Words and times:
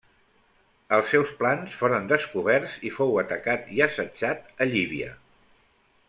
Els 0.95 1.09
seus 1.15 1.33
plans 1.41 1.75
foren 1.81 2.07
descoberts 2.13 2.73
i 2.89 2.93
fou 2.97 3.13
atacat 3.25 3.69
i 3.77 3.83
assetjat 3.89 4.49
a 4.67 4.73
Llívia. 4.75 5.13